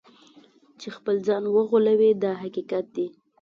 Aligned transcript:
چې 0.79 0.87
خپل 0.97 1.15
ځان 1.27 1.43
وغولوي 1.49 2.11
دا 2.23 2.31
حقیقت 2.43 2.85
دی. 2.95 3.07